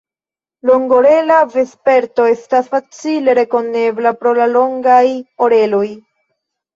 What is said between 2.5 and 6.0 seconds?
facile rekonebla pro la longaj oreloj.